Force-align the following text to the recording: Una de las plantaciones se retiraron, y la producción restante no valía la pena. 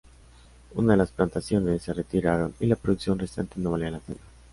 Una 0.73 0.93
de 0.93 0.97
las 0.97 1.11
plantaciones 1.11 1.83
se 1.83 1.93
retiraron, 1.93 2.55
y 2.59 2.65
la 2.65 2.75
producción 2.75 3.19
restante 3.19 3.59
no 3.59 3.69
valía 3.69 3.91
la 3.91 3.99
pena. 3.99 4.19